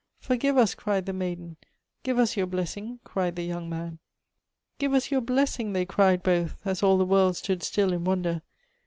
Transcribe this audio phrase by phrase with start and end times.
[0.17, 1.57] 'Forgive us!' cried the maiden.
[2.01, 3.99] 'Give us your blessing!' cried the young man.'
[4.79, 8.41] Give us your blessing!' they cried both, as all the world stood still in wonder.